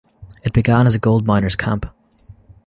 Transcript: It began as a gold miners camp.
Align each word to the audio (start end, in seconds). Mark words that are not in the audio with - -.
It 0.41 0.51
began 0.51 0.87
as 0.87 0.95
a 0.95 0.99
gold 0.99 1.27
miners 1.27 1.55
camp. 1.55 1.85